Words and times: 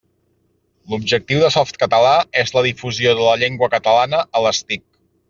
L'objectiu 0.93 1.43
de 1.43 1.51
Softcatalà 1.57 2.13
és 2.45 2.53
la 2.59 2.63
difusió 2.71 3.13
de 3.21 3.27
la 3.29 3.37
llengua 3.43 3.71
catalana 3.75 4.23
a 4.41 4.47
les 4.49 4.65
TIC. 4.73 4.89